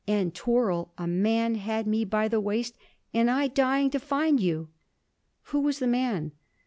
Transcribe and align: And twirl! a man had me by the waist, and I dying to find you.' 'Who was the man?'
And 0.07 0.33
twirl! 0.33 0.91
a 0.97 1.05
man 1.05 1.53
had 1.53 1.85
me 1.85 2.05
by 2.05 2.27
the 2.27 2.39
waist, 2.39 2.75
and 3.13 3.29
I 3.29 3.45
dying 3.45 3.91
to 3.91 3.99
find 3.99 4.39
you.' 4.39 4.69
'Who 5.51 5.59
was 5.59 5.77
the 5.77 5.85
man?' 5.85 6.31